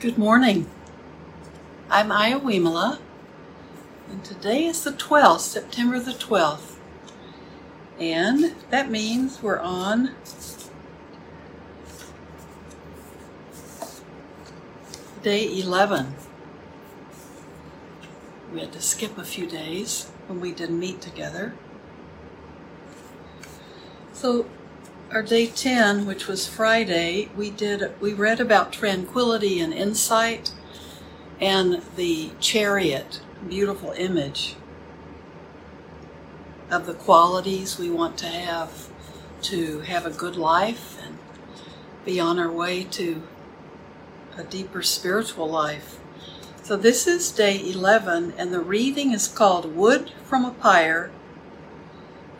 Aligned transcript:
Good 0.00 0.16
morning. 0.16 0.70
I'm 1.90 2.12
Aya 2.12 2.38
Wimala, 2.38 3.00
and 4.08 4.22
today 4.22 4.64
is 4.66 4.84
the 4.84 4.92
12th, 4.92 5.40
September 5.40 5.98
the 5.98 6.12
12th. 6.12 6.76
And 7.98 8.54
that 8.70 8.92
means 8.92 9.42
we're 9.42 9.58
on 9.58 10.14
day 15.24 15.58
11. 15.58 16.14
We 18.54 18.60
had 18.60 18.70
to 18.74 18.80
skip 18.80 19.18
a 19.18 19.24
few 19.24 19.48
days 19.48 20.12
when 20.28 20.40
we 20.40 20.52
didn't 20.52 20.78
meet 20.78 21.00
together. 21.00 21.54
So 24.12 24.46
our 25.10 25.22
day 25.22 25.46
10 25.46 26.06
which 26.06 26.26
was 26.26 26.46
friday 26.46 27.28
we 27.36 27.50
did 27.50 27.92
we 28.00 28.12
read 28.12 28.40
about 28.40 28.72
tranquility 28.72 29.58
and 29.58 29.72
insight 29.72 30.52
and 31.40 31.82
the 31.96 32.30
chariot 32.40 33.20
beautiful 33.48 33.92
image 33.92 34.56
of 36.70 36.86
the 36.86 36.94
qualities 36.94 37.78
we 37.78 37.90
want 37.90 38.18
to 38.18 38.26
have 38.26 38.88
to 39.40 39.80
have 39.80 40.04
a 40.04 40.10
good 40.10 40.36
life 40.36 40.98
and 41.02 41.16
be 42.04 42.20
on 42.20 42.38
our 42.38 42.50
way 42.50 42.84
to 42.84 43.22
a 44.36 44.44
deeper 44.44 44.82
spiritual 44.82 45.48
life. 45.48 45.98
So 46.62 46.76
this 46.76 47.06
is 47.06 47.30
day 47.30 47.58
11 47.70 48.34
and 48.36 48.52
the 48.52 48.60
reading 48.60 49.12
is 49.12 49.26
called 49.26 49.74
wood 49.74 50.12
from 50.24 50.44
a 50.44 50.50
pyre 50.50 51.10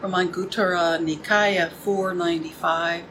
from 0.01 0.13
Anguttara 0.13 0.99
Nikaya 0.99 1.71
495, 1.71 3.05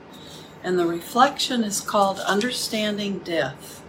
and 0.63 0.79
the 0.79 0.85
reflection 0.85 1.63
is 1.63 1.81
called 1.81 2.19
Understanding 2.19 3.19
Death. 3.19 3.81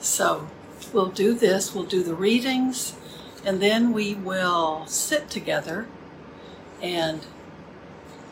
So 0.00 0.48
we'll 0.92 1.10
do 1.10 1.34
this, 1.34 1.74
we'll 1.74 1.84
do 1.84 2.02
the 2.02 2.14
readings, 2.14 2.94
and 3.44 3.62
then 3.62 3.92
we 3.92 4.14
will 4.14 4.86
sit 4.86 5.30
together 5.30 5.86
and 6.82 7.24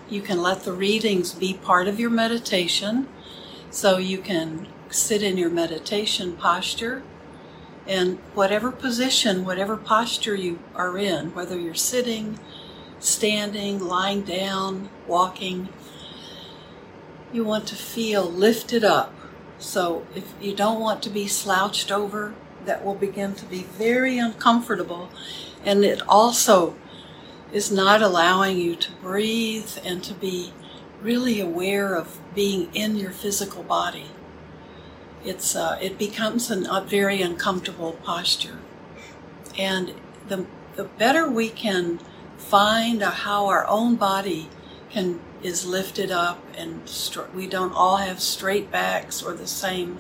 you 0.08 0.20
can 0.20 0.42
let 0.42 0.64
the 0.64 0.72
readings 0.72 1.32
be 1.32 1.54
part 1.54 1.88
of 1.88 1.98
your 1.98 2.10
meditation. 2.10 3.08
So 3.70 3.96
you 3.96 4.18
can 4.18 4.66
sit 4.90 5.22
in 5.22 5.36
your 5.36 5.50
meditation 5.50 6.36
posture 6.36 7.02
and 7.86 8.18
whatever 8.34 8.70
position, 8.70 9.44
whatever 9.44 9.76
posture 9.76 10.34
you 10.34 10.58
are 10.74 10.96
in, 10.96 11.34
whether 11.34 11.58
you're 11.58 11.74
sitting, 11.74 12.38
standing, 12.98 13.78
lying 13.78 14.22
down, 14.22 14.88
walking, 15.06 15.68
you 17.32 17.44
want 17.44 17.66
to 17.68 17.74
feel 17.74 18.24
lifted 18.24 18.84
up. 18.84 19.12
So 19.58 20.06
if 20.14 20.32
you 20.40 20.54
don't 20.54 20.80
want 20.80 21.02
to 21.02 21.10
be 21.10 21.26
slouched 21.26 21.92
over, 21.92 22.34
that 22.64 22.84
will 22.84 22.94
begin 22.94 23.34
to 23.34 23.44
be 23.44 23.62
very 23.62 24.18
uncomfortable. 24.18 25.10
And 25.64 25.84
it 25.84 26.00
also 26.08 26.76
is 27.52 27.70
not 27.70 28.02
allowing 28.02 28.58
you 28.58 28.76
to 28.76 28.92
breathe 28.92 29.78
and 29.84 30.02
to 30.04 30.14
be 30.14 30.52
really 31.02 31.40
aware 31.40 31.94
of 31.94 32.18
being 32.34 32.74
in 32.74 32.96
your 32.96 33.10
physical 33.10 33.62
body 33.62 34.06
it's 35.24 35.56
uh, 35.56 35.78
it 35.80 35.98
becomes 35.98 36.50
an, 36.50 36.66
a 36.66 36.80
very 36.80 37.22
uncomfortable 37.22 37.92
posture, 38.04 38.58
and 39.58 39.94
the 40.28 40.46
the 40.76 40.84
better 40.84 41.28
we 41.28 41.48
can 41.48 42.00
find 42.36 43.02
how 43.02 43.46
our 43.46 43.66
own 43.66 43.96
body 43.96 44.48
can 44.90 45.20
is 45.42 45.66
lifted 45.66 46.10
up 46.10 46.42
and 46.56 46.88
str- 46.88 47.30
we 47.34 47.46
don't 47.46 47.72
all 47.72 47.98
have 47.98 48.20
straight 48.20 48.70
backs 48.70 49.22
or 49.22 49.34
the 49.34 49.46
same 49.46 49.98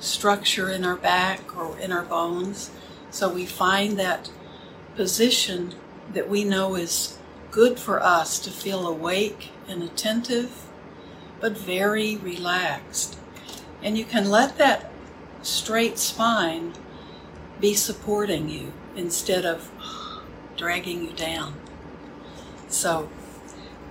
structure 0.00 0.68
in 0.68 0.84
our 0.84 0.96
back 0.96 1.56
or 1.56 1.78
in 1.78 1.92
our 1.92 2.02
bones. 2.02 2.70
So 3.10 3.32
we 3.32 3.46
find 3.46 3.98
that 3.98 4.30
position 4.96 5.74
that 6.12 6.28
we 6.28 6.44
know 6.44 6.74
is 6.74 7.18
good 7.50 7.78
for 7.78 8.02
us 8.02 8.40
to 8.40 8.50
feel 8.50 8.86
awake 8.86 9.50
and 9.68 9.82
attentive 9.82 10.66
but 11.40 11.56
very 11.56 12.16
relaxed 12.16 13.18
and 13.84 13.98
you 13.98 14.04
can 14.04 14.30
let 14.30 14.56
that 14.56 14.90
straight 15.42 15.98
spine 15.98 16.72
be 17.60 17.74
supporting 17.74 18.48
you 18.48 18.72
instead 18.96 19.44
of 19.44 19.70
dragging 20.56 21.04
you 21.04 21.12
down. 21.12 21.54
So 22.68 23.10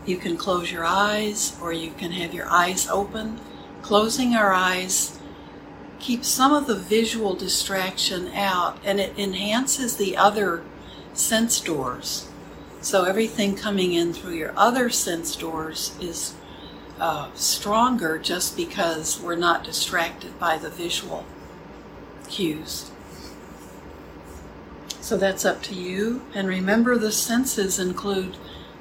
you 0.05 0.17
can 0.17 0.35
close 0.35 0.71
your 0.71 0.83
eyes 0.83 1.55
or 1.61 1.71
you 1.71 1.91
can 1.91 2.11
have 2.11 2.33
your 2.33 2.49
eyes 2.49 2.89
open. 2.89 3.39
Closing 3.83 4.33
our 4.35 4.51
eyes 4.51 5.19
keeps 5.99 6.27
some 6.27 6.53
of 6.53 6.67
the 6.67 6.75
visual 6.75 7.35
distraction 7.35 8.27
out 8.33 8.77
and 8.83 8.99
it 8.99 9.17
enhances 9.17 9.95
the 9.95 10.17
other 10.17 10.63
sense 11.13 11.61
doors. 11.61 12.27
So 12.81 13.03
everything 13.03 13.55
coming 13.55 13.93
in 13.93 14.11
through 14.11 14.33
your 14.33 14.53
other 14.57 14.89
sense 14.89 15.35
doors 15.35 15.95
is 16.01 16.33
uh, 17.03 17.29
stronger 17.35 18.17
just 18.17 18.55
because 18.55 19.19
we're 19.19 19.35
not 19.35 19.65
distracted 19.65 20.39
by 20.39 20.57
the 20.57 20.69
visual 20.69 21.25
cues. 22.29 22.91
So 25.01 25.17
that's 25.17 25.43
up 25.43 25.61
to 25.63 25.75
you. 25.75 26.21
And 26.33 26.47
remember, 26.47 26.97
the 26.97 27.11
senses 27.11 27.77
include 27.77 28.37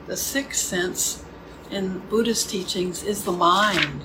the 0.06 0.16
sixth 0.16 0.64
sense 0.64 1.24
in 1.68 1.98
Buddhist 2.08 2.48
teachings 2.48 3.02
is 3.02 3.24
the 3.24 3.32
mind. 3.32 4.02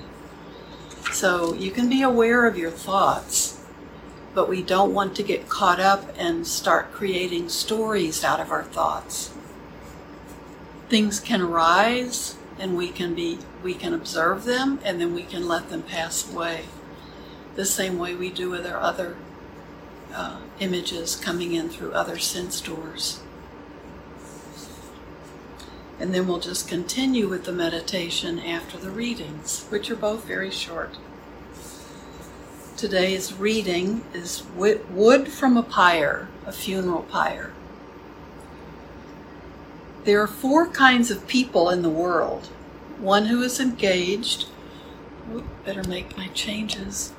So 1.12 1.54
you 1.54 1.70
can 1.70 1.88
be 1.88 2.02
aware 2.02 2.44
of 2.44 2.58
your 2.58 2.72
thoughts, 2.72 3.60
but 4.34 4.48
we 4.48 4.62
don't 4.62 4.92
want 4.92 5.14
to 5.14 5.22
get 5.22 5.48
caught 5.48 5.78
up 5.78 6.12
and 6.18 6.44
start 6.44 6.90
creating 6.90 7.50
stories 7.50 8.24
out 8.24 8.40
of 8.40 8.50
our 8.50 8.64
thoughts. 8.64 9.32
Things 10.88 11.20
can 11.20 11.40
arise 11.40 12.34
and 12.58 12.76
we 12.76 12.88
can 12.88 13.14
be 13.14 13.38
we 13.62 13.74
can 13.74 13.94
observe 13.94 14.44
them 14.44 14.78
and 14.84 15.00
then 15.00 15.14
we 15.14 15.22
can 15.22 15.46
let 15.46 15.70
them 15.70 15.82
pass 15.82 16.30
away. 16.32 16.64
The 17.54 17.64
same 17.64 17.98
way 17.98 18.14
we 18.14 18.30
do 18.30 18.50
with 18.50 18.66
our 18.66 18.78
other 18.78 19.16
uh, 20.14 20.38
images 20.60 21.16
coming 21.16 21.52
in 21.52 21.68
through 21.68 21.92
other 21.92 22.18
sense 22.18 22.60
doors 22.60 23.20
and 26.00 26.14
then 26.14 26.26
we'll 26.26 26.38
just 26.38 26.68
continue 26.68 27.28
with 27.28 27.44
the 27.44 27.52
meditation 27.52 28.38
after 28.38 28.78
the 28.78 28.90
readings 28.90 29.66
which 29.68 29.90
are 29.90 29.96
both 29.96 30.24
very 30.24 30.50
short. 30.50 30.96
Today's 32.76 33.34
reading 33.34 34.04
is 34.14 34.44
wood 34.54 35.28
from 35.28 35.56
a 35.56 35.62
pyre 35.62 36.28
a 36.46 36.52
funeral 36.52 37.02
pyre 37.02 37.52
there 40.08 40.22
are 40.22 40.26
four 40.26 40.66
kinds 40.68 41.10
of 41.10 41.26
people 41.26 41.68
in 41.68 41.82
the 41.82 41.90
world. 41.90 42.46
One 42.98 43.26
who 43.26 43.42
is 43.42 43.60
engaged. 43.60 44.46
Ooh, 45.30 45.44
better 45.66 45.84
make 45.86 46.16
my 46.16 46.28
changes. 46.28 47.12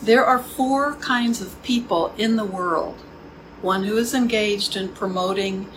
There 0.00 0.24
are 0.24 0.38
four 0.38 0.94
kinds 0.94 1.42
of 1.42 1.62
people 1.62 2.14
in 2.16 2.36
the 2.36 2.46
world. 2.46 2.94
One 3.60 3.84
who 3.84 3.98
is 3.98 4.14
engaged 4.14 4.74
in 4.74 4.88
promoting 4.88 5.68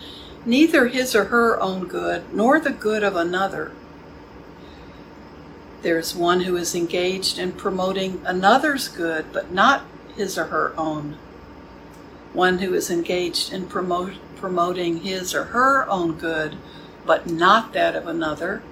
neither 0.46 0.88
his 0.88 1.14
or 1.14 1.24
her 1.24 1.60
own 1.60 1.86
good 1.86 2.32
nor 2.32 2.58
the 2.58 2.70
good 2.70 3.02
of 3.02 3.14
another. 3.14 3.72
There 5.82 5.98
is 5.98 6.14
one 6.14 6.40
who 6.40 6.56
is 6.56 6.74
engaged 6.74 7.38
in 7.38 7.52
promoting 7.52 8.22
another's 8.24 8.88
good 8.88 9.26
but 9.34 9.52
not 9.52 9.84
his 10.16 10.38
or 10.38 10.44
her 10.44 10.74
own. 10.76 11.16
One 12.32 12.58
who 12.58 12.74
is 12.74 12.90
engaged 12.90 13.52
in 13.52 13.66
promote, 13.66 14.14
promoting 14.36 15.00
his 15.00 15.34
or 15.34 15.44
her 15.44 15.88
own 15.88 16.14
good, 16.18 16.56
but 17.04 17.26
not 17.26 17.72
that 17.72 17.94
of 17.94 18.06
another. 18.06 18.62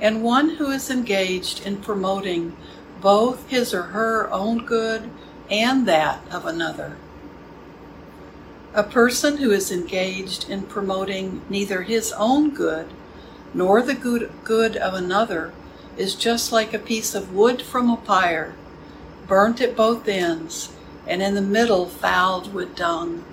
And 0.00 0.22
one 0.22 0.56
who 0.56 0.70
is 0.70 0.90
engaged 0.90 1.66
in 1.66 1.78
promoting 1.78 2.56
both 3.00 3.48
his 3.48 3.74
or 3.74 3.82
her 3.82 4.30
own 4.30 4.64
good 4.64 5.10
and 5.50 5.86
that 5.86 6.20
of 6.30 6.46
another. 6.46 6.96
A 8.74 8.82
person 8.82 9.38
who 9.38 9.50
is 9.50 9.70
engaged 9.72 10.48
in 10.48 10.62
promoting 10.62 11.42
neither 11.48 11.82
his 11.82 12.12
own 12.12 12.50
good 12.50 12.86
nor 13.54 13.82
the 13.82 13.94
good, 13.94 14.30
good 14.44 14.76
of 14.76 14.94
another 14.94 15.52
is 15.96 16.14
just 16.14 16.52
like 16.52 16.72
a 16.72 16.78
piece 16.78 17.14
of 17.14 17.34
wood 17.34 17.62
from 17.62 17.90
a 17.90 17.96
pyre 17.96 18.54
burnt 19.28 19.60
at 19.60 19.76
both 19.76 20.08
ends, 20.08 20.72
and 21.06 21.22
in 21.22 21.34
the 21.34 21.42
middle 21.42 21.86
fouled 21.86 22.52
with 22.52 22.74
dung, 22.74 23.24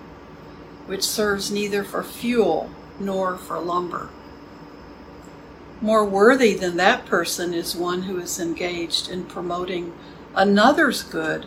which 0.85 1.03
serves 1.03 1.49
neither 1.49 1.83
for 1.83 2.03
fuel 2.03 2.69
nor 2.99 3.37
for 3.37 3.59
lumber. 3.59 4.09
More 5.81 6.05
worthy 6.05 6.53
than 6.53 6.77
that 6.77 7.05
person 7.05 7.53
is 7.53 7.75
one 7.75 8.03
who 8.03 8.19
is 8.19 8.39
engaged 8.39 9.09
in 9.09 9.25
promoting 9.25 9.93
another's 10.35 11.01
good, 11.03 11.45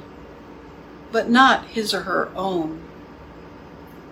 but 1.12 1.30
not 1.30 1.66
his 1.66 1.94
or 1.94 2.02
her 2.02 2.30
own. 2.34 2.80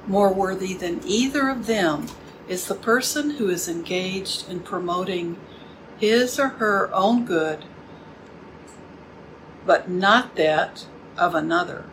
More 0.07 0.33
worthy 0.33 0.75
than 0.75 1.01
either 1.05 1.49
of 1.49 1.67
them 1.67 2.07
is 2.49 2.67
the 2.67 2.75
person 2.75 3.31
who 3.33 3.49
is 3.49 3.69
engaged 3.69 4.49
in 4.49 4.61
promoting 4.61 5.37
his 5.99 6.39
or 6.39 6.49
her 6.49 6.91
own 6.95 7.25
good, 7.25 7.65
but 9.67 9.91
not 9.91 10.37
that 10.37 10.87
of 11.19 11.35
another. 11.35 11.85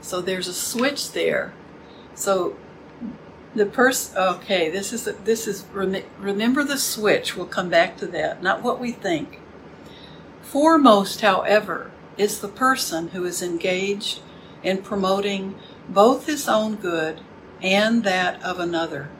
So 0.00 0.20
there's 0.20 0.48
a 0.48 0.54
switch 0.54 1.12
there. 1.12 1.52
So 2.14 2.56
the 3.54 3.66
person, 3.66 4.18
okay, 4.18 4.68
this 4.68 4.92
is 4.92 5.04
this 5.24 5.46
is 5.46 5.64
remember 5.72 6.64
the 6.64 6.78
switch. 6.78 7.36
We'll 7.36 7.46
come 7.46 7.68
back 7.68 7.96
to 7.98 8.06
that. 8.08 8.42
Not 8.42 8.62
what 8.62 8.80
we 8.80 8.90
think. 8.90 9.40
Foremost, 10.42 11.20
however, 11.20 11.92
is 12.16 12.40
the 12.40 12.48
person 12.48 13.08
who 13.08 13.24
is 13.24 13.40
engaged 13.40 14.20
in 14.62 14.78
promoting 14.78 15.54
both 15.88 16.26
his 16.26 16.48
own 16.48 16.76
good 16.76 17.20
and 17.62 18.02
that 18.04 18.42
of 18.42 18.58
another. 18.58 19.10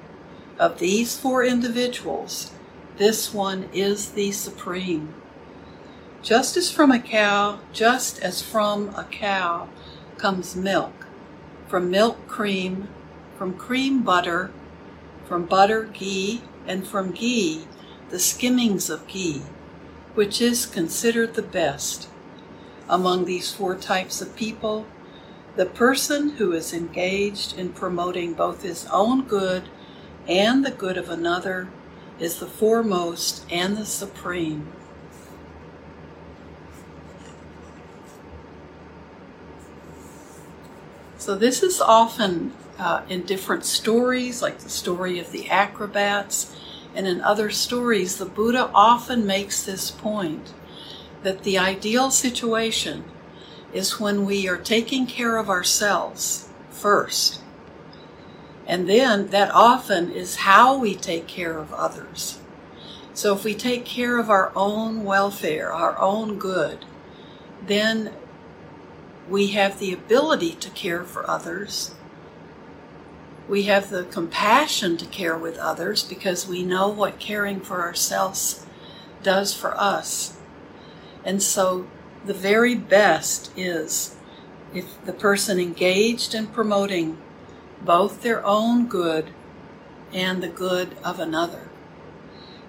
Of 0.61 0.79
these 0.79 1.17
four 1.17 1.43
individuals, 1.43 2.51
this 2.99 3.33
one 3.33 3.71
is 3.73 4.11
the 4.11 4.31
supreme. 4.31 5.15
Just 6.23 6.55
as 6.55 6.71
from 6.71 6.93
a 6.93 6.99
cow, 6.99 7.61
just 7.73 8.21
as 8.21 8.43
from 8.43 8.91
a 8.95 9.05
cow 9.05 9.71
comes 10.19 10.55
milk, 10.55 11.07
from 11.67 11.91
milk 11.91 12.29
cream, 12.29 12.89
from 13.39 13.55
cream 13.55 14.03
butter, 14.03 14.51
from 15.27 15.47
butter 15.47 15.85
ghee, 15.85 16.43
and 16.67 16.87
from 16.87 17.12
ghee 17.12 17.65
the 18.11 18.19
skimmings 18.19 18.91
of 18.91 19.07
ghee, 19.07 19.41
which 20.15 20.43
is 20.43 20.67
considered 20.67 21.33
the 21.33 21.43
best. 21.43 22.07
Among 22.87 23.25
these 23.25 23.51
four 23.51 23.77
types 23.77 24.21
of 24.21 24.37
people, 24.37 24.85
the 25.57 25.65
person 25.65 26.33
who 26.37 26.53
is 26.53 26.75
engaged 26.75 27.59
in 27.59 27.71
promoting 27.71 28.35
both 28.35 28.62
his 28.62 28.87
own 28.93 29.23
good 29.23 29.62
and 30.31 30.65
the 30.65 30.71
good 30.71 30.97
of 30.97 31.11
another 31.11 31.69
is 32.21 32.38
the 32.38 32.47
foremost 32.47 33.44
and 33.50 33.77
the 33.77 33.85
supreme. 33.85 34.73
So, 41.19 41.35
this 41.35 41.62
is 41.62 41.81
often 41.81 42.55
uh, 42.79 43.03
in 43.09 43.23
different 43.23 43.67
stories, 43.67 44.41
like 44.41 44.59
the 44.61 44.71
story 44.71 45.19
of 45.19 45.32
the 45.32 45.50
acrobats, 45.50 46.56
and 46.94 47.06
in 47.06 47.21
other 47.21 47.50
stories, 47.50 48.17
the 48.17 48.25
Buddha 48.25 48.71
often 48.75 49.26
makes 49.26 49.65
this 49.65 49.91
point 49.91 50.55
that 51.23 51.43
the 51.43 51.59
ideal 51.59 52.11
situation 52.11 53.05
is 53.73 54.00
when 54.00 54.25
we 54.25 54.49
are 54.49 54.56
taking 54.56 55.06
care 55.06 55.37
of 55.37 55.50
ourselves 55.50 56.49
first. 56.71 57.39
And 58.70 58.88
then 58.88 59.26
that 59.31 59.50
often 59.52 60.12
is 60.12 60.37
how 60.37 60.78
we 60.78 60.94
take 60.94 61.26
care 61.26 61.58
of 61.58 61.75
others. 61.75 62.38
So 63.14 63.34
if 63.34 63.43
we 63.43 63.52
take 63.52 63.84
care 63.84 64.17
of 64.17 64.31
our 64.31 64.52
own 64.55 65.02
welfare, 65.02 65.72
our 65.72 65.99
own 65.99 66.38
good, 66.38 66.84
then 67.67 68.12
we 69.28 69.49
have 69.49 69.81
the 69.81 69.93
ability 69.93 70.52
to 70.52 70.70
care 70.70 71.02
for 71.02 71.28
others. 71.28 71.96
We 73.49 73.64
have 73.64 73.90
the 73.90 74.05
compassion 74.05 74.96
to 74.99 75.06
care 75.06 75.37
with 75.37 75.58
others 75.58 76.05
because 76.05 76.46
we 76.46 76.62
know 76.62 76.87
what 76.88 77.19
caring 77.19 77.58
for 77.58 77.81
ourselves 77.81 78.64
does 79.25 79.52
for 79.52 79.76
us. 79.81 80.38
And 81.25 81.43
so 81.43 81.88
the 82.25 82.34
very 82.34 82.76
best 82.76 83.50
is 83.56 84.14
if 84.73 85.05
the 85.05 85.12
person 85.12 85.58
engaged 85.58 86.37
in 86.37 86.46
promoting 86.46 87.19
both 87.85 88.23
their 88.23 88.44
own 88.44 88.87
good 88.87 89.31
and 90.12 90.43
the 90.43 90.49
good 90.49 90.97
of 91.05 91.19
another. 91.19 91.69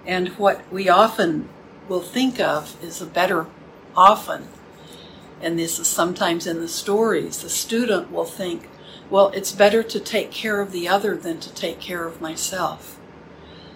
And 0.06 0.28
what 0.30 0.70
we 0.72 0.88
often 0.88 1.48
will 1.88 2.00
think 2.00 2.40
of 2.40 2.82
is 2.82 3.00
a 3.00 3.06
better, 3.06 3.46
often, 3.96 4.48
and 5.40 5.58
this 5.58 5.78
is 5.78 5.88
sometimes 5.88 6.46
in 6.46 6.60
the 6.60 6.68
stories, 6.68 7.42
the 7.42 7.48
student 7.48 8.12
will 8.12 8.24
think, 8.24 8.68
well, 9.10 9.28
it's 9.28 9.52
better 9.52 9.82
to 9.82 10.00
take 10.00 10.30
care 10.30 10.60
of 10.60 10.70
the 10.70 10.88
other 10.88 11.16
than 11.16 11.40
to 11.40 11.52
take 11.52 11.80
care 11.80 12.06
of 12.06 12.20
myself. 12.20 12.98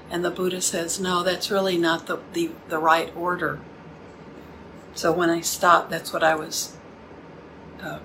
And 0.09 0.25
the 0.25 0.31
Buddha 0.31 0.61
says, 0.61 1.00
no, 1.00 1.25
that's 1.25 1.50
really 1.50 1.77
not 1.77 2.06
the, 2.06 2.21
the, 2.32 2.53
the 2.69 2.79
right 2.79 3.15
order. 3.17 3.59
So 4.94 5.11
when 5.12 5.29
I 5.29 5.41
stopped, 5.41 5.91
that's 5.91 6.12
what 6.12 6.23
I 6.23 6.37
was 6.37 6.77
uh, 7.82 7.99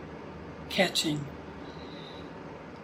catching. 0.70 1.26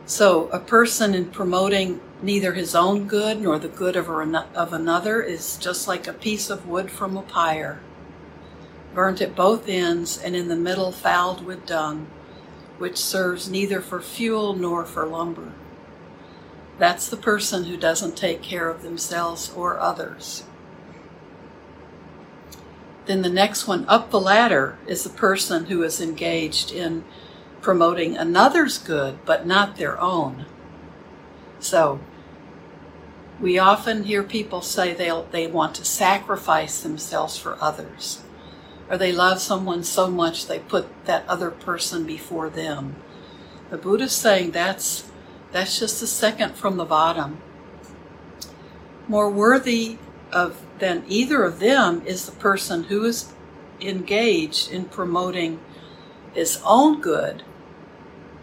So 0.08 0.48
a 0.54 0.60
person 0.60 1.14
in 1.14 1.32
promoting 1.32 2.00
neither 2.22 2.54
his 2.54 2.74
own 2.74 3.08
good 3.08 3.42
nor 3.42 3.60
the 3.60 3.68
good 3.68 3.98
of, 3.98 4.10
of 4.10 4.72
another 4.72 5.22
is 5.22 5.58
just 5.58 5.86
like 5.86 6.08
a 6.08 6.14
piece 6.14 6.50
of 6.50 6.66
wood 6.66 6.90
from 6.90 7.18
a 7.18 7.22
pyre, 7.22 7.82
burnt 8.94 9.20
at 9.20 9.36
both 9.36 9.68
ends 9.68 10.18
and 10.18 10.34
in 10.34 10.48
the 10.48 10.56
middle 10.56 10.94
fouled 10.94 11.46
with 11.46 11.66
dung, 11.66 12.08
which 12.78 12.96
serves 12.96 13.50
neither 13.50 13.82
for 13.82 14.00
fuel 14.02 14.54
nor 14.54 14.86
for 14.86 15.06
lumber. 15.06 15.52
That's 16.80 17.10
the 17.10 17.18
person 17.18 17.66
who 17.66 17.76
doesn't 17.76 18.16
take 18.16 18.42
care 18.42 18.70
of 18.70 18.84
themselves 18.84 19.52
or 19.58 19.78
others. 19.78 20.46
Then 23.08 23.24
the 23.24 23.30
next 23.30 23.68
one 23.68 23.84
up 23.90 24.10
the 24.10 24.22
ladder 24.22 24.78
is 24.88 25.04
the 25.04 25.10
person 25.10 25.66
who 25.66 25.84
is 25.84 26.00
engaged 26.00 26.72
in 26.72 27.04
promoting 27.62 28.18
another's 28.18 28.78
good, 28.78 29.20
but 29.26 29.46
not 29.46 29.78
their 29.78 30.00
own. 30.00 30.46
So, 31.60 32.00
we 33.40 33.60
often 33.60 34.04
hear 34.04 34.24
people 34.24 34.62
say 34.62 34.94
they 34.94 35.12
they 35.32 35.48
want 35.48 35.76
to 35.76 35.86
sacrifice 35.86 36.82
themselves 36.82 37.38
for 37.38 37.58
others, 37.62 38.24
or 38.90 38.98
they 38.98 39.12
love 39.12 39.40
someone 39.40 39.84
so 39.84 40.10
much 40.10 40.48
they 40.48 40.60
put 40.60 40.88
that 41.06 41.28
other 41.28 41.52
person 41.52 42.06
before 42.06 42.50
them. 42.50 42.96
The 43.70 43.78
Buddha's 43.78 44.14
saying 44.16 44.52
that's 44.52 45.10
that's 45.52 45.80
just 45.80 46.02
a 46.02 46.08
second 46.08 46.56
from 46.56 46.78
the 46.78 46.86
bottom. 46.86 47.42
More 49.08 49.30
worthy 49.30 49.98
of 50.32 50.66
than 50.80 51.04
either 51.08 51.44
of 51.44 51.60
them 51.60 52.02
is 52.06 52.26
the 52.26 52.32
person 52.34 52.86
who 52.86 53.06
is 53.06 53.34
engaged 53.80 54.72
in 54.72 54.86
promoting 54.86 55.60
his 56.34 56.62
own 56.66 57.02
good 57.02 57.44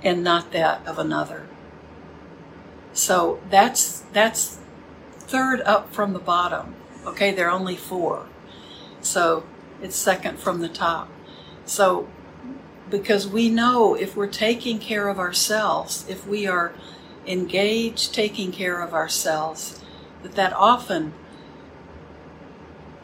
and 0.02 0.22
not 0.22 0.52
that 0.52 0.86
of 0.86 0.98
another. 0.98 1.46
So 2.92 3.40
that's 3.50 4.00
that's 4.12 4.58
third 5.18 5.60
up 5.62 5.92
from 5.92 6.12
the 6.12 6.18
bottom. 6.18 6.74
Okay, 7.06 7.32
there 7.32 7.48
are 7.48 7.58
only 7.58 7.76
four. 7.76 8.26
So 9.00 9.44
it's 9.82 9.96
second 9.96 10.38
from 10.38 10.60
the 10.60 10.68
top. 10.68 11.08
So 11.64 12.08
because 12.90 13.26
we 13.26 13.48
know 13.48 13.94
if 13.94 14.16
we're 14.16 14.26
taking 14.26 14.78
care 14.78 15.08
of 15.08 15.18
ourselves, 15.18 16.04
if 16.08 16.26
we 16.26 16.46
are 16.46 16.72
engaged 17.26 18.14
taking 18.14 18.52
care 18.52 18.80
of 18.80 18.92
ourselves, 18.92 19.82
that 20.22 20.34
that 20.36 20.52
often 20.52 21.14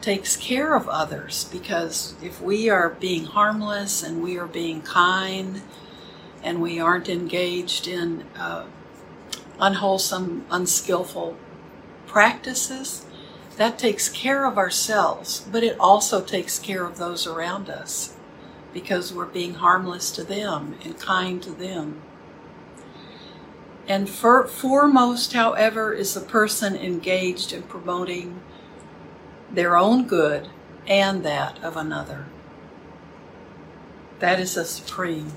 takes 0.01 0.35
care 0.35 0.75
of 0.75 0.87
others 0.87 1.45
because 1.51 2.15
if 2.21 2.41
we 2.41 2.69
are 2.69 2.89
being 2.89 3.25
harmless 3.25 4.01
and 4.03 4.21
we 4.21 4.37
are 4.37 4.47
being 4.47 4.81
kind 4.81 5.61
and 6.43 6.61
we 6.61 6.79
aren't 6.79 7.07
engaged 7.07 7.87
in 7.87 8.23
uh, 8.35 8.65
unwholesome, 9.59 10.45
unskillful 10.49 11.37
practices, 12.07 13.05
that 13.57 13.77
takes 13.77 14.09
care 14.09 14.45
of 14.45 14.57
ourselves, 14.57 15.47
but 15.51 15.63
it 15.63 15.79
also 15.79 16.21
takes 16.21 16.57
care 16.57 16.83
of 16.85 16.97
those 16.97 17.27
around 17.27 17.69
us 17.69 18.15
because 18.73 19.13
we're 19.13 19.25
being 19.25 19.55
harmless 19.55 20.11
to 20.11 20.23
them 20.23 20.75
and 20.83 20.97
kind 20.97 21.43
to 21.43 21.51
them. 21.51 22.01
And 23.87 24.09
for, 24.09 24.47
foremost, 24.47 25.33
however, 25.33 25.93
is 25.93 26.13
the 26.13 26.21
person 26.21 26.75
engaged 26.75 27.51
in 27.51 27.63
promoting 27.63 28.41
their 29.53 29.75
own 29.75 30.07
good 30.07 30.49
and 30.87 31.23
that 31.23 31.61
of 31.63 31.77
another. 31.77 32.25
That 34.19 34.39
is 34.39 34.55
the 34.55 34.65
supreme. 34.65 35.33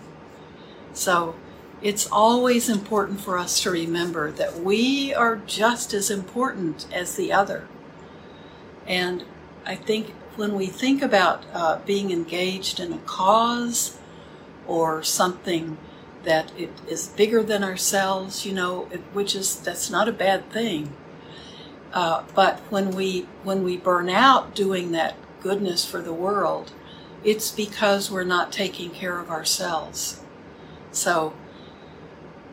So 0.92 1.34
it's 1.82 2.10
always 2.10 2.68
important 2.68 3.20
for 3.20 3.36
us 3.38 3.62
to 3.62 3.70
remember 3.70 4.30
that 4.32 4.60
we 4.60 5.12
are 5.12 5.36
just 5.36 5.92
as 5.92 6.10
important 6.10 6.86
as 6.92 7.16
the 7.16 7.32
other. 7.32 7.68
And 8.86 9.24
I 9.66 9.74
think 9.74 10.10
when 10.36 10.54
we 10.54 10.66
think 10.66 11.02
about 11.02 11.44
uh, 11.52 11.78
being 11.86 12.10
engaged 12.10 12.80
in 12.80 12.92
a 12.92 12.98
cause 12.98 13.98
or 14.66 15.02
something 15.02 15.78
that 16.24 16.52
it 16.58 16.70
is 16.88 17.08
bigger 17.08 17.42
than 17.42 17.62
ourselves, 17.62 18.46
you 18.46 18.52
know, 18.52 18.88
it, 18.90 19.00
which 19.12 19.34
is 19.34 19.56
that's 19.56 19.90
not 19.90 20.08
a 20.08 20.12
bad 20.12 20.50
thing. 20.50 20.94
Uh, 21.94 22.24
but 22.34 22.58
when 22.70 22.90
we 22.90 23.20
when 23.44 23.62
we 23.62 23.76
burn 23.76 24.10
out 24.10 24.52
doing 24.54 24.90
that 24.90 25.14
goodness 25.40 25.86
for 25.86 26.02
the 26.02 26.12
world, 26.12 26.72
it's 27.22 27.52
because 27.52 28.10
we're 28.10 28.24
not 28.24 28.50
taking 28.52 28.90
care 28.90 29.20
of 29.20 29.30
ourselves. 29.30 30.20
So 30.90 31.34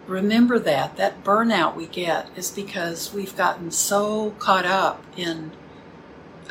remember 0.06 0.60
that. 0.60 0.96
That 0.98 1.24
burnout 1.24 1.76
we 1.76 1.88
get 1.88 2.30
is 2.38 2.52
because 2.52 3.14
we've 3.14 3.36
gotten 3.36 3.72
so 3.72 4.32
caught 4.38 4.66
up 4.66 5.04
in 5.18 5.52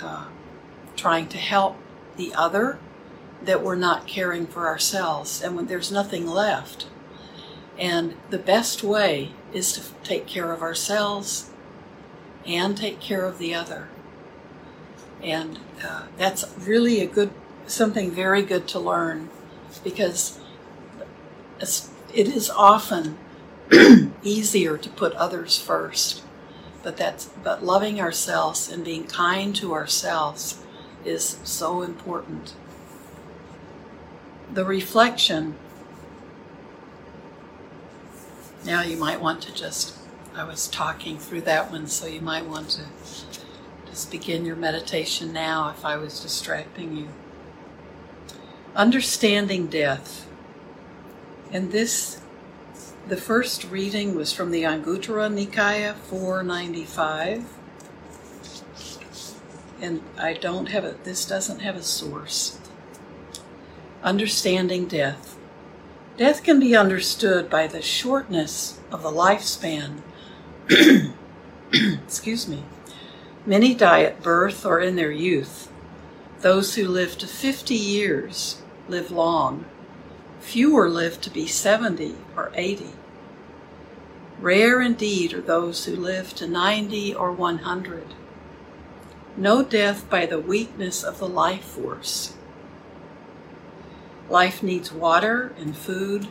uh, 0.02 0.26
trying 0.96 1.28
to 1.28 1.38
help 1.38 1.76
the 2.16 2.34
other 2.34 2.80
that 3.42 3.62
we're 3.62 3.76
not 3.76 4.08
caring 4.08 4.48
for 4.48 4.66
ourselves 4.66 5.40
and 5.40 5.54
when 5.54 5.66
there's 5.66 5.92
nothing 5.92 6.26
left. 6.26 6.88
And 7.78 8.16
the 8.30 8.38
best 8.38 8.82
way 8.82 9.30
is 9.52 9.72
to 9.74 9.82
take 10.02 10.26
care 10.26 10.52
of 10.52 10.60
ourselves 10.60 11.50
and 12.46 12.76
take 12.76 13.00
care 13.00 13.24
of 13.24 13.38
the 13.38 13.54
other. 13.54 13.88
And 15.22 15.58
uh, 15.84 16.04
that's 16.16 16.44
really 16.58 17.00
a 17.00 17.06
good, 17.06 17.30
something 17.66 18.10
very 18.10 18.42
good 18.42 18.66
to 18.68 18.78
learn 18.78 19.28
because 19.84 20.38
it 21.60 22.28
is 22.28 22.50
often 22.50 23.18
easier 24.22 24.76
to 24.78 24.88
put 24.88 25.12
others 25.14 25.58
first. 25.58 26.22
But 26.82 26.96
that's, 26.96 27.26
but 27.44 27.62
loving 27.62 28.00
ourselves 28.00 28.70
and 28.70 28.84
being 28.84 29.04
kind 29.04 29.54
to 29.56 29.74
ourselves 29.74 30.62
is 31.04 31.38
so 31.44 31.82
important. 31.82 32.54
The 34.52 34.64
reflection 34.64 35.56
now 38.64 38.82
you 38.82 38.96
might 38.96 39.20
want 39.20 39.42
to 39.42 39.54
just, 39.54 39.96
I 40.40 40.44
was 40.44 40.68
talking 40.68 41.18
through 41.18 41.42
that 41.42 41.70
one, 41.70 41.86
so 41.86 42.06
you 42.06 42.22
might 42.22 42.46
want 42.46 42.70
to 42.70 42.84
just 43.90 44.10
begin 44.10 44.46
your 44.46 44.56
meditation 44.56 45.34
now 45.34 45.68
if 45.68 45.84
I 45.84 45.98
was 45.98 46.18
distracting 46.18 46.96
you. 46.96 47.08
Understanding 48.74 49.66
death. 49.66 50.26
And 51.52 51.72
this, 51.72 52.22
the 53.06 53.18
first 53.18 53.64
reading 53.64 54.14
was 54.14 54.32
from 54.32 54.50
the 54.50 54.62
Anguttara 54.62 55.28
Nikaya 55.30 55.94
495. 55.94 57.44
And 59.82 60.00
I 60.16 60.32
don't 60.32 60.70
have 60.70 60.86
it, 60.86 61.04
this 61.04 61.26
doesn't 61.26 61.60
have 61.60 61.76
a 61.76 61.82
source. 61.82 62.58
Understanding 64.02 64.88
death. 64.88 65.36
Death 66.16 66.42
can 66.42 66.58
be 66.58 66.74
understood 66.74 67.50
by 67.50 67.66
the 67.66 67.82
shortness 67.82 68.80
of 68.90 69.02
the 69.02 69.10
lifespan. 69.10 70.00
Excuse 71.72 72.46
me. 72.46 72.62
Many 73.44 73.74
die 73.74 74.02
at 74.02 74.22
birth 74.22 74.64
or 74.64 74.80
in 74.80 74.94
their 74.94 75.10
youth. 75.10 75.70
Those 76.40 76.74
who 76.74 76.86
live 76.86 77.18
to 77.18 77.26
50 77.26 77.74
years 77.74 78.62
live 78.88 79.10
long. 79.10 79.64
Fewer 80.40 80.88
live 80.88 81.20
to 81.22 81.30
be 81.30 81.46
70 81.46 82.14
or 82.36 82.52
80. 82.54 82.90
Rare 84.40 84.80
indeed 84.80 85.34
are 85.34 85.40
those 85.40 85.86
who 85.86 85.96
live 85.96 86.34
to 86.36 86.46
90 86.46 87.14
or 87.14 87.32
100. 87.32 88.14
No 89.36 89.62
death 89.62 90.08
by 90.08 90.24
the 90.24 90.38
weakness 90.38 91.02
of 91.02 91.18
the 91.18 91.28
life 91.28 91.64
force. 91.64 92.34
Life 94.28 94.62
needs 94.62 94.92
water 94.92 95.52
and 95.58 95.76
food. 95.76 96.28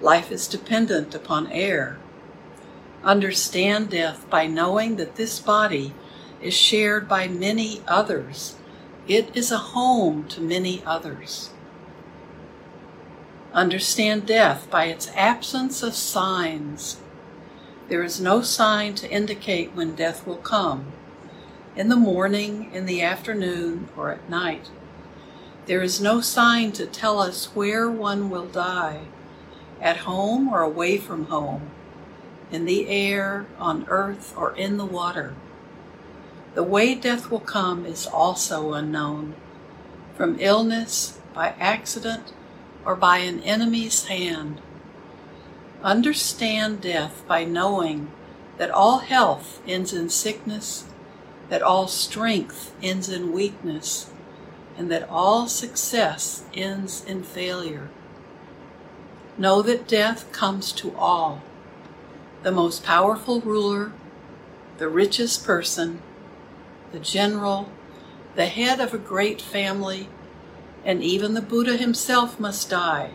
Life 0.00 0.32
is 0.32 0.48
dependent 0.48 1.14
upon 1.14 1.52
air. 1.52 1.98
Understand 3.04 3.90
death 3.90 4.28
by 4.30 4.46
knowing 4.46 4.96
that 4.96 5.16
this 5.16 5.40
body 5.40 5.92
is 6.40 6.54
shared 6.54 7.08
by 7.08 7.26
many 7.26 7.82
others. 7.88 8.56
It 9.08 9.36
is 9.36 9.50
a 9.50 9.58
home 9.58 10.28
to 10.28 10.40
many 10.40 10.82
others. 10.86 11.50
Understand 13.52 14.26
death 14.26 14.70
by 14.70 14.84
its 14.84 15.10
absence 15.16 15.82
of 15.82 15.94
signs. 15.94 17.00
There 17.88 18.04
is 18.04 18.20
no 18.20 18.40
sign 18.40 18.94
to 18.94 19.10
indicate 19.10 19.74
when 19.74 19.96
death 19.96 20.26
will 20.26 20.36
come, 20.36 20.92
in 21.76 21.88
the 21.88 21.96
morning, 21.96 22.70
in 22.72 22.86
the 22.86 23.02
afternoon, 23.02 23.88
or 23.96 24.12
at 24.12 24.30
night. 24.30 24.70
There 25.66 25.82
is 25.82 26.00
no 26.00 26.20
sign 26.20 26.72
to 26.72 26.86
tell 26.86 27.18
us 27.18 27.46
where 27.54 27.90
one 27.90 28.30
will 28.30 28.46
die, 28.46 29.02
at 29.80 29.98
home 29.98 30.48
or 30.48 30.62
away 30.62 30.96
from 30.96 31.26
home, 31.26 31.70
in 32.52 32.66
the 32.66 32.86
air, 32.88 33.46
on 33.58 33.86
earth, 33.88 34.34
or 34.36 34.54
in 34.54 34.76
the 34.76 34.84
water. 34.84 35.34
The 36.54 36.62
way 36.62 36.94
death 36.94 37.30
will 37.30 37.40
come 37.40 37.86
is 37.86 38.06
also 38.06 38.74
unknown, 38.74 39.34
from 40.14 40.38
illness, 40.38 41.18
by 41.34 41.54
accident, 41.58 42.34
or 42.84 42.94
by 42.94 43.18
an 43.18 43.40
enemy's 43.40 44.04
hand. 44.04 44.60
Understand 45.82 46.82
death 46.82 47.24
by 47.26 47.44
knowing 47.44 48.12
that 48.58 48.70
all 48.70 48.98
health 48.98 49.62
ends 49.66 49.94
in 49.94 50.10
sickness, 50.10 50.84
that 51.48 51.62
all 51.62 51.88
strength 51.88 52.74
ends 52.82 53.08
in 53.08 53.32
weakness, 53.32 54.10
and 54.76 54.90
that 54.90 55.08
all 55.08 55.48
success 55.48 56.44
ends 56.54 57.02
in 57.04 57.22
failure. 57.22 57.88
Know 59.38 59.62
that 59.62 59.88
death 59.88 60.30
comes 60.32 60.70
to 60.72 60.94
all 60.96 61.40
the 62.42 62.52
most 62.52 62.84
powerful 62.84 63.40
ruler, 63.40 63.92
the 64.78 64.88
richest 64.88 65.44
person, 65.44 66.02
the 66.90 66.98
general, 66.98 67.70
the 68.34 68.46
head 68.46 68.80
of 68.80 68.92
a 68.92 68.98
great 68.98 69.40
family, 69.40 70.08
and 70.84 71.02
even 71.02 71.34
the 71.34 71.42
Buddha 71.42 71.76
himself 71.76 72.40
must 72.40 72.68
die. 72.68 73.10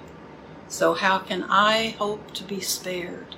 So, 0.70 0.94
how 0.94 1.20
can 1.20 1.44
I 1.44 1.96
hope 1.98 2.34
to 2.34 2.44
be 2.44 2.62
spared? 2.62 3.36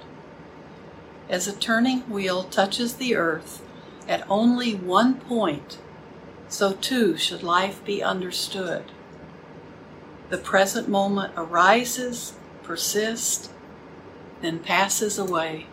As 1.29 1.47
a 1.47 1.55
turning 1.55 2.01
wheel 2.01 2.43
touches 2.43 2.95
the 2.95 3.15
earth 3.15 3.61
at 4.07 4.25
only 4.29 4.73
one 4.73 5.15
point, 5.15 5.77
so 6.47 6.73
too 6.73 7.17
should 7.17 7.43
life 7.43 7.83
be 7.85 8.01
understood. 8.01 8.85
The 10.29 10.37
present 10.37 10.87
moment 10.87 11.33
arises, 11.37 12.33
persists, 12.63 13.49
then 14.41 14.59
passes 14.59 15.17
away. 15.17 15.67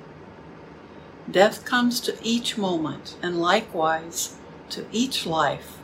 Death 1.30 1.64
comes 1.64 2.00
to 2.00 2.16
each 2.22 2.56
moment, 2.56 3.16
and 3.20 3.40
likewise 3.40 4.36
to 4.70 4.86
each 4.92 5.26
life, 5.26 5.78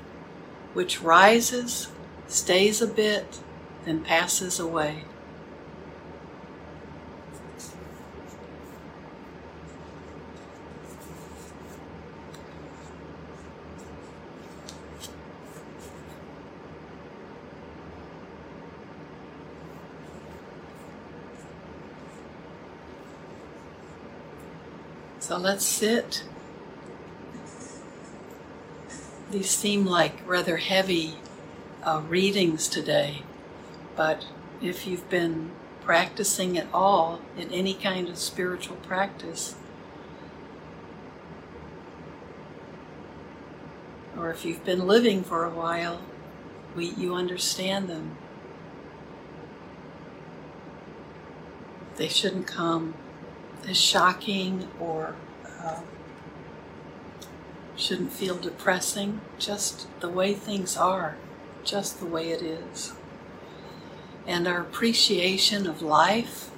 which 0.72 1.02
rises, 1.02 1.88
stays 2.28 2.80
a 2.80 2.86
bit, 2.86 3.40
then 3.84 4.02
passes 4.02 4.60
away. 4.60 5.04
Let's 25.42 25.66
sit. 25.66 26.22
These 29.32 29.50
seem 29.50 29.84
like 29.84 30.20
rather 30.24 30.58
heavy 30.58 31.16
uh, 31.82 32.02
readings 32.08 32.68
today, 32.68 33.22
but 33.96 34.26
if 34.62 34.86
you've 34.86 35.08
been 35.10 35.50
practicing 35.80 36.56
at 36.56 36.68
all 36.72 37.20
in 37.36 37.50
any 37.50 37.74
kind 37.74 38.08
of 38.08 38.18
spiritual 38.18 38.76
practice, 38.76 39.56
or 44.16 44.30
if 44.30 44.44
you've 44.44 44.64
been 44.64 44.86
living 44.86 45.24
for 45.24 45.44
a 45.44 45.50
while, 45.50 46.02
we, 46.76 46.90
you 46.90 47.14
understand 47.14 47.88
them. 47.88 48.16
They 51.96 52.08
shouldn't 52.08 52.46
come 52.46 52.94
as 53.68 53.76
shocking 53.76 54.68
or 54.78 55.16
uh, 55.62 55.80
shouldn't 57.76 58.12
feel 58.12 58.36
depressing, 58.36 59.20
just 59.38 59.88
the 60.00 60.08
way 60.08 60.34
things 60.34 60.76
are, 60.76 61.16
just 61.64 62.00
the 62.00 62.06
way 62.06 62.30
it 62.30 62.42
is. 62.42 62.92
And 64.26 64.46
our 64.46 64.60
appreciation 64.60 65.66
of 65.66 65.82
life 65.82 66.50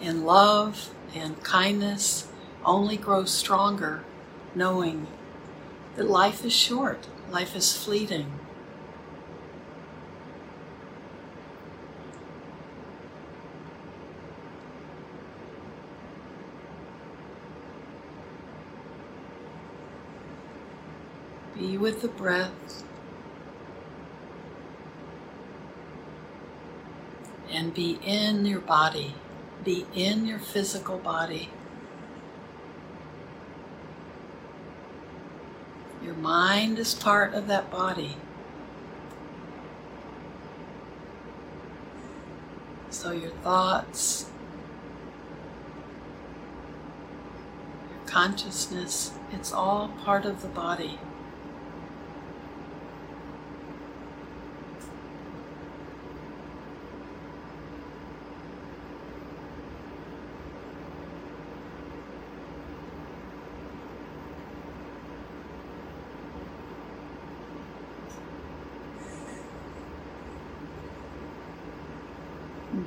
and 0.00 0.24
love 0.24 0.90
and 1.14 1.42
kindness 1.42 2.28
only 2.64 2.96
grows 2.96 3.30
stronger 3.30 4.02
knowing 4.54 5.06
that 5.96 6.08
life 6.08 6.44
is 6.44 6.52
short, 6.52 7.06
life 7.30 7.54
is 7.54 7.76
fleeting. 7.76 8.39
Be 21.60 21.76
with 21.76 22.00
the 22.00 22.08
breath. 22.08 22.84
And 27.50 27.74
be 27.74 27.98
in 28.02 28.46
your 28.46 28.60
body. 28.60 29.14
Be 29.62 29.84
in 29.94 30.24
your 30.24 30.38
physical 30.38 30.96
body. 30.96 31.50
Your 36.02 36.14
mind 36.14 36.78
is 36.78 36.94
part 36.94 37.34
of 37.34 37.46
that 37.48 37.70
body. 37.70 38.16
So 42.88 43.12
your 43.12 43.32
thoughts, 43.42 44.30
your 47.90 48.06
consciousness, 48.06 49.12
it's 49.30 49.52
all 49.52 49.88
part 50.04 50.24
of 50.24 50.40
the 50.40 50.48
body. 50.48 50.98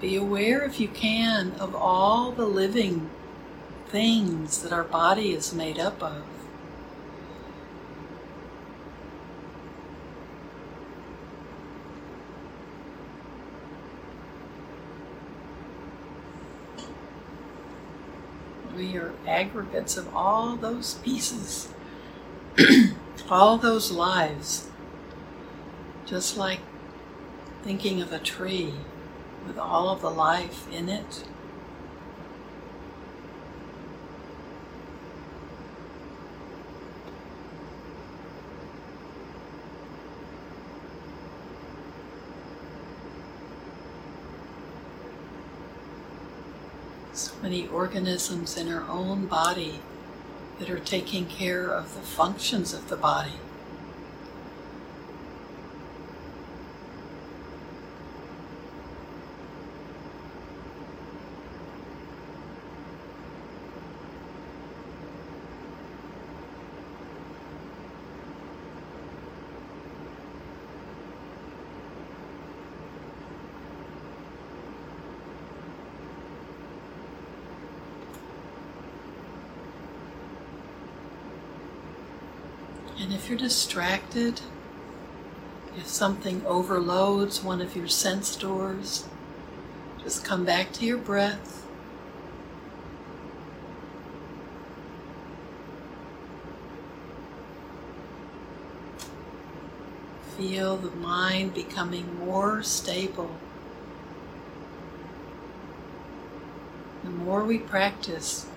Be 0.04 0.18
aware, 0.18 0.62
if 0.64 0.82
you 0.82 0.90
can, 0.90 1.54
of 1.62 1.74
all 1.74 2.34
the 2.34 2.46
living 2.46 3.10
things 3.88 4.62
that 4.62 4.74
our 4.74 4.84
body 4.84 5.32
is 5.32 5.54
made 5.54 5.80
up 5.80 6.04
of. 6.04 6.24
We 18.76 18.98
are 18.98 19.14
aggregates 19.26 19.96
of 19.96 20.14
all 20.14 20.58
those 20.58 20.96
pieces, 20.96 21.70
all 23.30 23.58
those 23.58 23.90
lives, 23.90 24.68
just 26.06 26.36
like 26.36 26.60
thinking 27.64 28.02
of 28.02 28.12
a 28.12 28.20
tree 28.20 28.74
with 29.48 29.58
all 29.58 29.90
of 29.90 30.02
the 30.02 30.10
life 30.10 30.68
in 30.72 30.90
it. 30.90 31.26
So 47.14 47.34
many 47.44 47.68
organisms 47.68 48.58
in 48.58 48.72
our 48.74 48.84
own 48.90 49.28
body 49.28 49.82
that 50.60 50.70
are 50.70 50.80
taking 50.80 51.26
care 51.26 51.70
of 51.70 51.94
the 51.94 52.02
functions 52.02 52.74
of 52.74 52.90
the 52.90 52.98
body. 52.98 53.34
And 83.14 83.22
if 83.22 83.30
you're 83.30 83.38
distracted, 83.38 84.42
if 85.78 85.86
something 85.86 86.44
overloads 86.48 87.44
one 87.44 87.62
of 87.62 87.76
your 87.76 87.88
sense 87.88 88.36
doors, 88.36 89.06
just 90.02 90.26
come 90.26 90.44
back 90.44 90.74
to 90.74 90.86
your 90.86 90.98
breath. 90.98 91.68
Feel 100.36 100.78
the 100.78 100.90
mind 100.90 101.54
becoming 101.54 102.18
more 102.18 102.64
stable. 102.64 103.30
The 107.04 107.12
more 107.12 107.44
we 107.44 107.60
practice, 107.60 108.48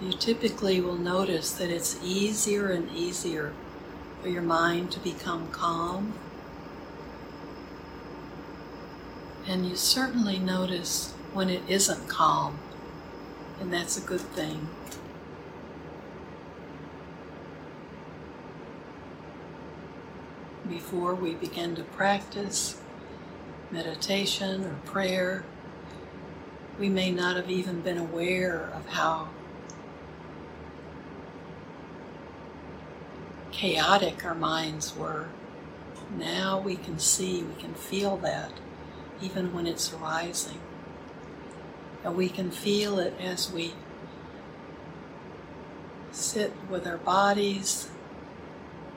you 0.00 0.12
typically 0.12 0.80
will 0.80 0.94
notice 0.94 1.50
that 1.54 1.68
it's 1.68 1.98
easier 2.00 2.70
and 2.70 2.88
easier 2.92 3.52
for 4.22 4.28
your 4.28 4.42
mind 4.42 4.92
to 4.92 5.00
become 5.00 5.48
calm. 5.50 6.14
And 9.48 9.68
you 9.68 9.74
certainly 9.74 10.38
notice 10.38 11.12
when 11.32 11.50
it 11.50 11.62
isn't 11.66 12.08
calm, 12.08 12.58
and 13.60 13.72
that's 13.72 13.98
a 13.98 14.00
good 14.00 14.20
thing. 14.20 14.68
Before 20.68 21.14
we 21.14 21.34
begin 21.34 21.74
to 21.74 21.82
practice 21.82 22.80
meditation 23.72 24.64
or 24.64 24.74
prayer, 24.84 25.44
we 26.78 26.88
may 26.88 27.10
not 27.10 27.34
have 27.34 27.50
even 27.50 27.80
been 27.80 27.98
aware 27.98 28.70
of 28.72 28.86
how 28.86 29.28
chaotic 33.62 34.24
our 34.24 34.34
minds 34.34 34.96
were. 34.96 35.28
Now 36.18 36.58
we 36.58 36.74
can 36.74 36.98
see, 36.98 37.44
we 37.44 37.54
can 37.62 37.74
feel 37.74 38.16
that 38.16 38.50
even 39.22 39.54
when 39.54 39.68
it's 39.68 39.92
arising. 39.92 40.58
And 42.02 42.16
we 42.16 42.28
can 42.28 42.50
feel 42.50 42.98
it 42.98 43.14
as 43.20 43.52
we 43.52 43.74
sit 46.10 46.52
with 46.68 46.88
our 46.88 46.96
bodies, 46.96 47.88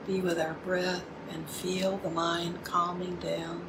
be 0.04 0.20
with 0.20 0.40
our 0.40 0.54
breath, 0.54 1.04
and 1.30 1.48
feel 1.48 1.98
the 1.98 2.10
mind 2.10 2.64
calming 2.64 3.14
down. 3.16 3.64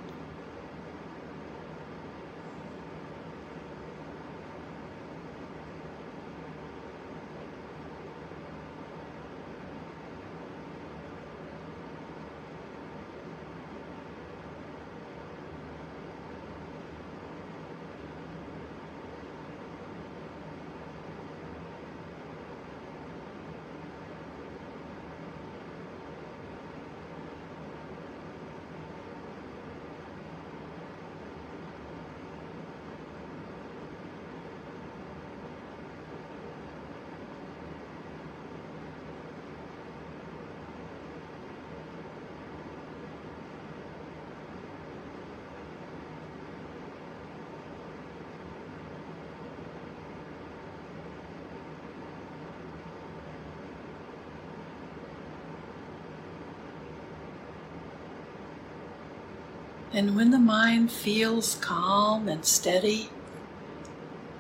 And 59.98 60.16
when 60.16 60.30
the 60.30 60.38
mind 60.38 60.92
feels 60.92 61.56
calm 61.56 62.30
and 62.30 62.46
steady, 62.46 63.10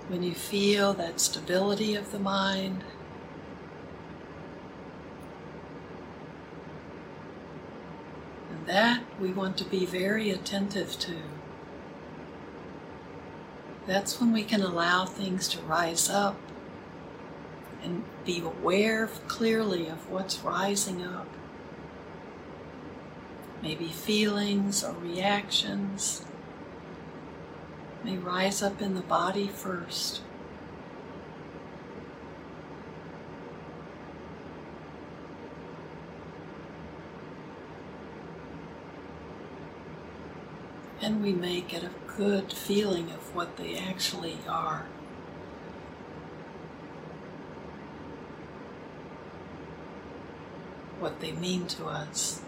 when 0.07 0.21
you 0.21 0.35
feel 0.35 0.93
that 0.93 1.19
stability 1.19 1.95
of 1.95 2.11
the 2.11 2.19
mind, 2.19 2.83
and 8.51 8.67
that 8.67 9.01
we 9.19 9.31
want 9.31 9.57
to 9.57 9.63
be 9.63 9.83
very 9.83 10.29
attentive 10.29 10.99
to. 10.99 11.15
That's 13.87 14.21
when 14.21 14.31
we 14.31 14.43
can 14.43 14.61
allow 14.61 15.05
things 15.05 15.47
to 15.47 15.61
rise 15.61 16.07
up 16.07 16.39
and 17.81 18.03
be 18.23 18.41
aware 18.41 19.07
clearly 19.27 19.87
of 19.87 20.07
what's 20.11 20.37
rising 20.41 21.01
up. 21.01 21.27
Maybe 23.61 23.87
feelings 23.87 24.83
or 24.83 24.93
reactions, 24.93 26.23
may 28.03 28.17
rise 28.17 28.61
up 28.61 28.81
in 28.81 28.95
the 28.95 29.01
body 29.01 29.47
first. 29.47 30.21
And 41.01 41.21
we 41.21 41.31
may 41.31 41.61
get 41.61 41.83
a 41.83 41.91
good 42.17 42.51
feeling 42.51 43.11
of 43.11 43.35
what 43.35 43.57
they 43.57 43.77
actually 43.77 44.37
are. 44.47 44.87
What 50.99 51.19
they 51.19 51.31
mean 51.31 51.67
to 51.67 51.85
us. 51.85 52.41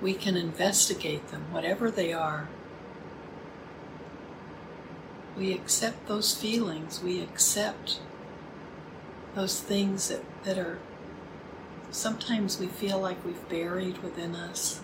We 0.00 0.14
can 0.14 0.36
investigate 0.36 1.28
them, 1.28 1.46
whatever 1.50 1.90
they 1.90 2.12
are. 2.12 2.48
We 5.36 5.52
accept 5.52 6.08
those 6.08 6.34
feelings, 6.34 7.02
we 7.02 7.20
accept 7.20 8.00
those 9.34 9.60
things 9.60 10.08
that, 10.08 10.22
that 10.44 10.58
are 10.58 10.78
sometimes 11.90 12.58
we 12.58 12.66
feel 12.66 13.00
like 13.00 13.24
we've 13.24 13.48
buried 13.48 13.98
within 13.98 14.34
us. 14.34 14.80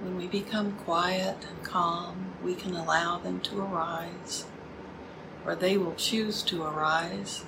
When 0.00 0.16
we 0.16 0.26
become 0.26 0.72
quiet 0.72 1.36
and 1.48 1.64
calm, 1.64 2.32
we 2.42 2.54
can 2.54 2.74
allow 2.74 3.18
them 3.18 3.40
to 3.40 3.60
arise, 3.60 4.46
or 5.46 5.54
they 5.54 5.76
will 5.76 5.94
choose 5.94 6.42
to 6.44 6.64
arise. 6.64 7.44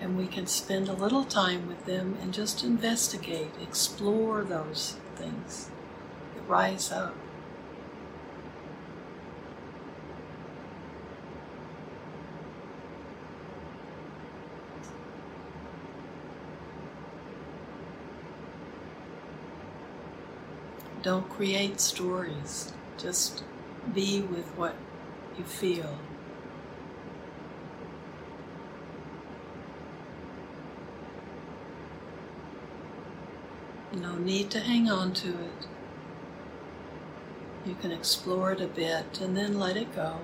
And 0.00 0.16
we 0.16 0.26
can 0.26 0.46
spend 0.46 0.88
a 0.88 0.92
little 0.92 1.24
time 1.24 1.66
with 1.66 1.84
them 1.84 2.16
and 2.22 2.32
just 2.32 2.62
investigate, 2.62 3.50
explore 3.60 4.44
those 4.44 4.96
things 5.16 5.70
that 6.34 6.48
rise 6.48 6.92
up. 6.92 7.14
Don't 21.02 21.28
create 21.28 21.80
stories. 21.80 22.72
Just 22.98 23.42
be 23.94 24.20
with 24.20 24.46
what 24.56 24.74
you 25.38 25.44
feel. 25.44 25.96
No 34.00 34.14
need 34.16 34.50
to 34.50 34.60
hang 34.60 34.88
on 34.88 35.12
to 35.14 35.28
it. 35.28 35.66
You 37.66 37.74
can 37.74 37.90
explore 37.90 38.52
it 38.52 38.60
a 38.60 38.68
bit 38.68 39.20
and 39.20 39.36
then 39.36 39.58
let 39.58 39.76
it 39.76 39.94
go. 39.94 40.18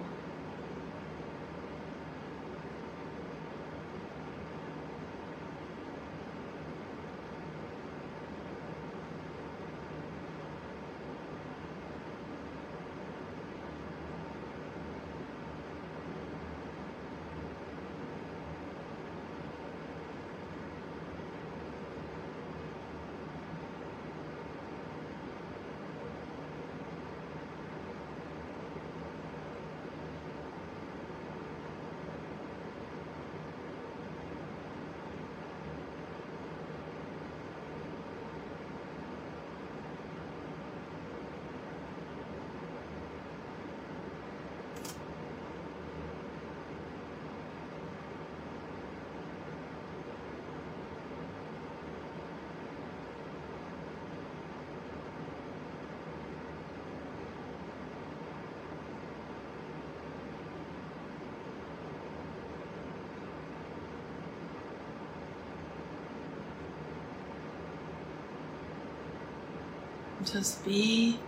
Just 70.25 70.65
be 70.65 71.21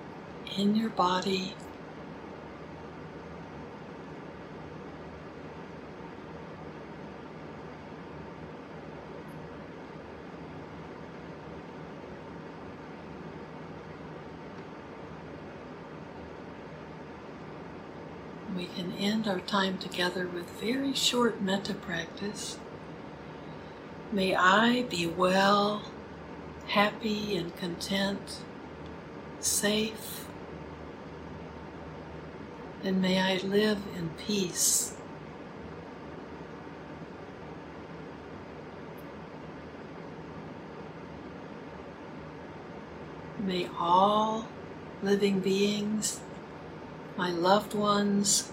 in 0.56 0.74
your 0.74 0.88
body. 0.88 1.54
We 18.56 18.66
can 18.66 18.92
end 18.94 19.28
our 19.28 19.40
time 19.40 19.76
together 19.78 20.26
with 20.26 20.48
very 20.58 20.94
short 20.94 21.42
metta 21.42 21.74
practice. 21.74 22.58
May 24.10 24.34
I 24.34 24.82
be 24.84 25.06
well, 25.06 25.82
happy, 26.68 27.36
and 27.36 27.54
content 27.56 28.40
safe, 29.46 30.26
and 32.82 33.00
may 33.00 33.20
I 33.20 33.36
live 33.38 33.78
in 33.96 34.10
peace. 34.10 34.94
May 43.38 43.68
all 43.78 44.48
living 45.02 45.40
beings, 45.40 46.20
my 47.16 47.30
loved 47.30 47.74
ones, 47.74 48.50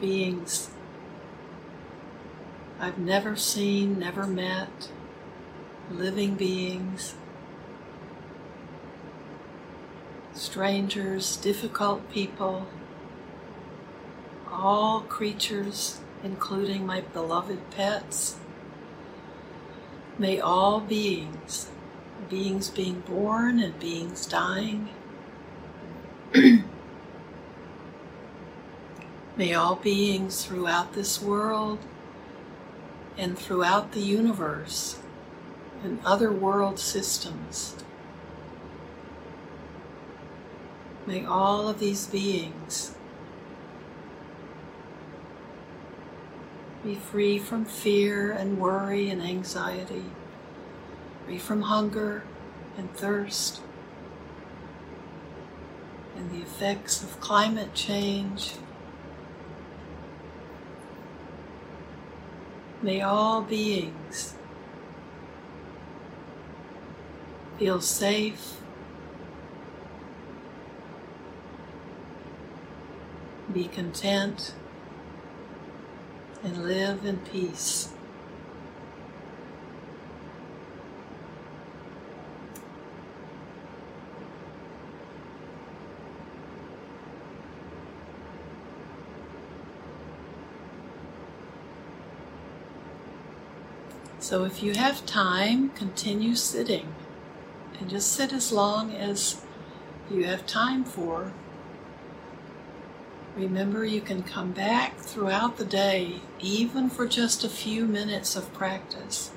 beings 0.00 0.70
I've 2.80 2.98
never 2.98 3.36
seen, 3.36 3.98
never 3.98 4.26
met, 4.26 4.90
living 5.90 6.36
beings, 6.36 7.14
strangers, 10.32 11.36
difficult 11.36 12.08
people, 12.12 12.66
all 14.50 15.00
creatures, 15.02 16.00
including 16.22 16.86
my 16.86 17.00
beloved 17.00 17.58
pets. 17.70 18.36
May 20.18 20.38
all 20.38 20.80
beings, 20.80 21.70
beings 22.28 22.70
being 22.70 23.00
born 23.00 23.58
and 23.58 23.78
beings 23.80 24.26
dying, 24.26 24.90
may 29.36 29.54
all 29.54 29.76
beings 29.76 30.44
throughout 30.44 30.92
this 30.92 31.20
world 31.20 31.78
and 33.16 33.36
throughout 33.36 33.92
the 33.92 34.00
universe 34.00 34.98
and 35.82 35.98
other 36.04 36.30
world 36.30 36.78
systems. 36.78 37.76
May 41.06 41.24
all 41.24 41.68
of 41.68 41.78
these 41.78 42.06
beings 42.06 42.94
be 46.84 46.94
free 46.94 47.38
from 47.38 47.64
fear 47.64 48.32
and 48.32 48.58
worry 48.58 49.10
and 49.10 49.22
anxiety, 49.22 50.04
free 51.26 51.38
from 51.38 51.62
hunger 51.62 52.22
and 52.76 52.90
thirst 52.94 53.60
and 56.16 56.30
the 56.30 56.42
effects 56.42 57.02
of 57.02 57.18
climate 57.20 57.74
change. 57.74 58.54
May 62.82 63.00
all 63.00 63.42
beings 63.42 64.34
Feel 67.60 67.82
safe. 67.82 68.56
Be 73.52 73.68
content 73.68 74.54
and 76.42 76.64
live 76.64 77.04
in 77.04 77.18
peace. 77.18 77.92
So, 94.18 94.44
if 94.44 94.62
you 94.62 94.72
have 94.72 95.04
time, 95.04 95.68
continue 95.72 96.34
sitting 96.34 96.94
just 97.90 98.12
sit 98.12 98.32
as 98.32 98.52
long 98.52 98.94
as 98.94 99.42
you 100.08 100.24
have 100.24 100.46
time 100.46 100.84
for. 100.84 101.32
Remember, 103.36 103.84
you 103.84 104.00
can 104.00 104.22
come 104.22 104.52
back 104.52 104.96
throughout 104.98 105.56
the 105.56 105.64
day, 105.64 106.20
even 106.38 106.88
for 106.88 107.06
just 107.06 107.42
a 107.42 107.48
few 107.48 107.86
minutes 107.86 108.36
of 108.36 108.52
practice, 108.54 109.32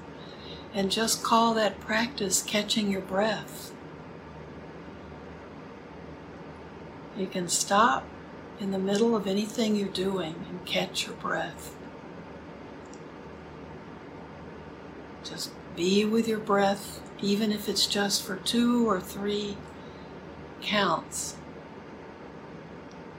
and 0.73 0.91
just 0.91 1.23
call 1.23 1.55
that 1.55 1.79
practice 1.79 2.43
catching 2.43 2.91
your 2.91 3.01
breath. 3.01 3.71
You 7.17 7.27
can 7.27 7.47
stop 7.47 8.05
in 8.59 8.71
the 8.71 8.79
middle 8.79 9.15
of 9.15 9.25
anything 9.25 9.75
you're 9.75 9.87
doing 9.87 10.45
and 10.49 10.65
catch 10.65 11.07
your 11.07 11.15
breath. 11.15 11.75
Just 15.23 15.51
be 15.75 16.05
with 16.05 16.27
your 16.27 16.39
breath, 16.39 17.01
even 17.23 17.53
if 17.53 17.69
it's 17.69 17.87
just 17.87 18.21
for 18.21 18.35
two 18.35 18.87
or 18.87 18.99
three 18.99 19.55
counts. 20.61 21.37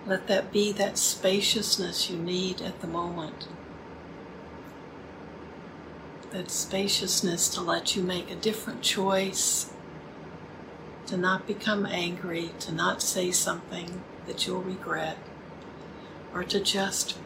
Let 0.06 0.26
that 0.26 0.52
be 0.52 0.72
that 0.72 0.98
spaciousness 0.98 2.10
you 2.10 2.18
need 2.18 2.60
at 2.60 2.80
the 2.82 2.86
moment. 2.86 3.48
That 6.32 6.50
spaciousness 6.50 7.48
to 7.50 7.62
let 7.62 7.96
you 7.96 8.02
make 8.02 8.30
a 8.30 8.36
different 8.36 8.82
choice, 8.82 9.70
to 11.06 11.16
not 11.16 11.46
become 11.46 11.86
angry, 11.86 12.50
to 12.60 12.72
not 12.72 13.00
say 13.00 13.30
something 13.30 14.02
that 14.26 14.46
you'll 14.46 14.62
regret, 14.62 15.16
or 16.34 16.44
to 16.44 16.60
just 16.60 17.16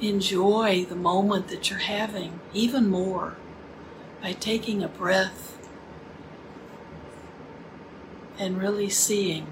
enjoy 0.00 0.84
the 0.84 0.94
moment 0.94 1.48
that 1.48 1.68
you're 1.68 1.80
having 1.80 2.38
even 2.54 2.88
more 2.88 3.36
by 4.22 4.32
taking 4.32 4.84
a 4.84 4.88
breath 4.88 5.57
and 8.38 8.60
really 8.60 8.88
seeing. 8.88 9.46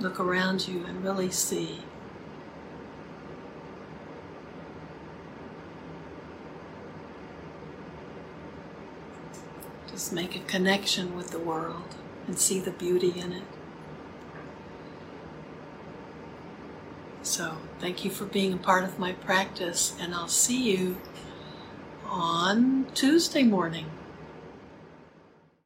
Look 0.00 0.18
around 0.18 0.66
you 0.66 0.84
and 0.86 1.04
really 1.04 1.30
see. 1.30 1.82
Just 9.90 10.12
make 10.12 10.34
a 10.34 10.40
connection 10.40 11.14
with 11.16 11.30
the 11.30 11.38
world 11.38 11.94
and 12.26 12.38
see 12.38 12.60
the 12.60 12.70
beauty 12.70 13.12
in 13.18 13.32
it. 13.32 13.42
So, 17.22 17.58
thank 17.78 18.04
you 18.04 18.10
for 18.10 18.24
being 18.24 18.54
a 18.54 18.56
part 18.56 18.82
of 18.82 18.98
my 18.98 19.12
practice, 19.12 19.94
and 20.00 20.14
I'll 20.14 20.26
see 20.26 20.72
you 20.72 20.96
on 22.06 22.86
Tuesday 22.94 23.42
morning. 23.42 23.86